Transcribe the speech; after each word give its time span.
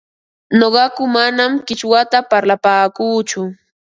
Nuqaku 0.59 1.03
manam 1.15 1.51
qichwata 1.67 2.17
parlapaakuuchu, 2.29 3.41